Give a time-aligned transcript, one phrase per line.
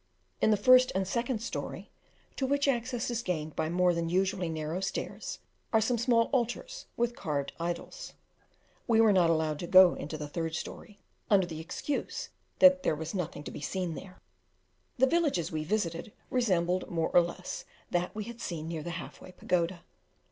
[0.41, 1.91] In the first and second story,
[2.35, 5.37] to which access is gained by more than usually narrow stairs,
[5.71, 8.13] are some small altars with carved idols.
[8.87, 10.97] We were not allowed to go into the third story,
[11.29, 14.17] under the excuse that there was nothing to be seen there.
[14.97, 19.21] The villages we visited, resembled more or less, that we had seen near the Half
[19.21, 19.83] way Pagoda.